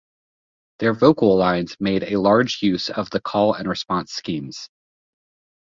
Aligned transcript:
Their 0.79 0.95
vocal 0.95 1.37
lines 1.37 1.77
made 1.79 2.01
a 2.01 2.19
large 2.19 2.63
use 2.63 2.89
of 2.89 3.11
the 3.11 3.21
call 3.21 3.53
and 3.53 3.69
response 3.69 4.11
schemes. 4.13 4.67